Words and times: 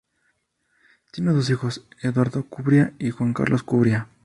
Tiene 1.11 1.31
dos 1.31 1.51
hijos, 1.51 1.85
Eduardo 2.01 2.43
Cubría 2.49 2.95
y 2.97 3.11
Juan 3.11 3.35
Carlos 3.35 3.61
Cubría. 3.61 4.07